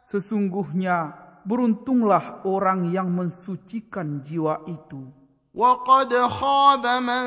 Sesungguhnya 0.00 1.14
beruntunglah 1.46 2.42
orang 2.42 2.90
yang 2.90 3.06
mensucikan 3.14 4.26
jiwa 4.26 4.66
itu. 4.66 5.06
وقد 5.54 6.10
خاب 6.14 6.84
من 7.02 7.26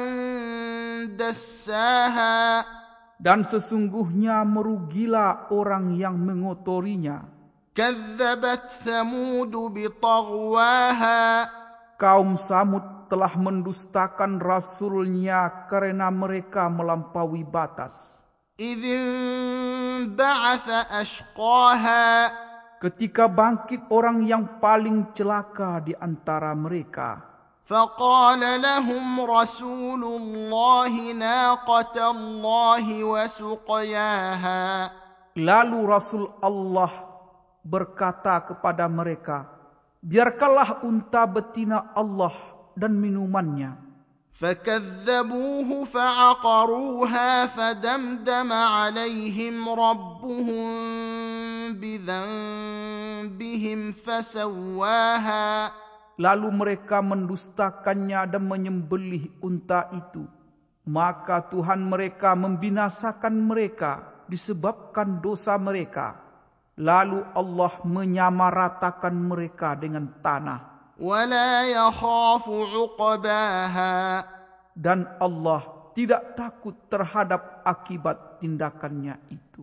دساها 1.16 2.64
Dan 3.24 3.48
sesungguhnya 3.48 4.44
merugilah 4.44 5.48
orang 5.52 5.96
yang 5.96 6.20
mengotorinya. 6.20 7.24
كذبت 7.76 8.70
ثمود 8.84 9.54
بطغواها 9.74 11.24
Kaum 11.96 12.36
Samud 12.36 12.97
telah 13.08 13.34
mendustakan 13.38 14.42
rasulnya 14.42 15.70
karena 15.70 16.10
mereka 16.10 16.68
melampaui 16.72 17.46
batas. 17.46 18.24
إذ 18.54 18.86
بعث 20.14 20.68
أشقاها 20.94 22.06
Ketika 22.84 23.32
bangkit 23.32 23.80
orang 23.96 24.28
yang 24.28 24.60
paling 24.60 25.16
celaka 25.16 25.80
di 25.80 25.96
antara 25.96 26.52
mereka. 26.52 27.34
فقال 27.64 28.44
لهم 28.44 29.24
رسول 29.24 30.04
الله 30.04 30.94
ناقة 31.16 31.96
الله 31.96 32.86
وسقياها 33.04 34.64
Lalu 35.34 35.80
Rasul 35.90 36.30
Allah 36.46 36.92
berkata 37.66 38.38
kepada 38.46 38.86
mereka, 38.86 39.50
biarkanlah 40.04 40.86
unta 40.86 41.26
betina 41.26 41.90
Allah 41.98 42.36
dan 42.78 42.98
minumannya. 42.98 43.94
فكذبوه 44.34 45.86
فعقروها 45.86 47.48
فدمدم 47.48 48.50
عليهم 48.54 49.56
ربهم 49.70 50.68
بذنبهم 51.78 53.80
فسواها 53.94 55.72
Lalu 56.14 56.46
mereka 56.54 57.02
mendustakannya 57.02 58.30
dan 58.30 58.46
menyembelih 58.46 59.34
unta 59.42 59.90
itu. 59.98 60.30
Maka 60.86 61.50
Tuhan 61.50 61.90
mereka 61.90 62.38
membinasakan 62.38 63.34
mereka 63.34 64.22
disebabkan 64.30 65.26
dosa 65.26 65.58
mereka. 65.58 66.22
Lalu 66.78 67.26
Allah 67.34 67.74
menyamaratakan 67.82 69.10
mereka 69.10 69.74
dengan 69.74 70.06
tanah. 70.22 70.77
ولا 71.00 71.66
يخاف 71.68 72.46
عقباها 72.50 73.96
Dan 74.74 75.06
Allah 75.22 75.62
tidak 75.94 76.34
takut 76.34 76.74
terhadap 76.90 77.62
akibat 77.62 78.42
tindakannya 78.42 79.22
itu. 79.30 79.62